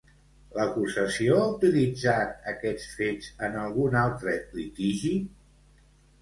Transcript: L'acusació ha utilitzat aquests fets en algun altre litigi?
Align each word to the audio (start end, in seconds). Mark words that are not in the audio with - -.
L'acusació 0.59 1.35
ha 1.41 1.43
utilitzat 1.57 2.47
aquests 2.53 2.87
fets 3.03 3.29
en 3.49 3.59
algun 3.65 3.99
altre 4.05 4.35
litigi? 4.57 5.15